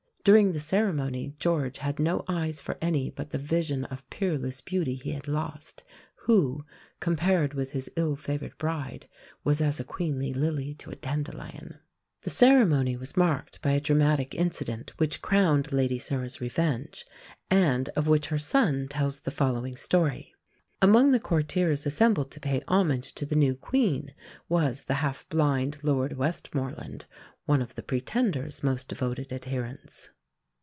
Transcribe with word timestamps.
During 0.23 0.51
the 0.53 0.59
ceremony 0.59 1.33
George 1.39 1.79
had 1.79 1.97
no 1.97 2.23
eyes 2.27 2.61
for 2.61 2.77
any 2.79 3.09
but 3.09 3.31
the 3.31 3.39
vision 3.39 3.85
of 3.85 4.07
peerless 4.11 4.61
beauty 4.61 4.93
he 4.93 5.13
had 5.13 5.27
lost, 5.27 5.83
who, 6.13 6.63
compared 6.99 7.55
with 7.55 7.71
his 7.71 7.89
ill 7.95 8.15
favoured 8.15 8.55
bride, 8.59 9.07
was 9.43 9.61
"as 9.61 9.79
a 9.79 9.83
queenly 9.83 10.31
lily 10.31 10.75
to 10.75 10.91
a 10.91 10.95
dandelion." 10.95 11.79
The 12.21 12.29
ceremony 12.29 12.95
was 12.95 13.17
marked 13.17 13.63
by 13.63 13.71
a 13.71 13.81
dramatic 13.81 14.35
incident 14.35 14.93
which 14.97 15.23
crowned 15.23 15.71
Lady 15.71 15.97
Sarah's 15.97 16.39
revenge, 16.39 17.03
and 17.49 17.89
of 17.95 18.07
which 18.07 18.27
her 18.27 18.37
son 18.37 18.87
tells 18.89 19.21
the 19.21 19.31
following 19.31 19.75
story. 19.75 20.35
Among 20.83 21.11
the 21.11 21.19
courtiers 21.19 21.85
assembled 21.87 22.29
to 22.31 22.39
pay 22.39 22.61
homage 22.67 23.13
to 23.13 23.25
the 23.25 23.35
new 23.35 23.55
Queen 23.55 24.13
was 24.49 24.83
the 24.83 24.95
half 24.95 25.27
blind 25.29 25.79
Lord 25.83 26.15
Westmorland, 26.17 27.05
one 27.45 27.61
of 27.61 27.75
the 27.75 27.83
Pretender's 27.83 28.63
most 28.63 28.87
devoted 28.87 29.31
adherents. 29.33 30.09